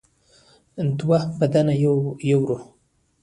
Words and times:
دوه 0.99 1.19
بدن 1.39 1.67
یو 1.83 1.95
روح. 2.47 2.61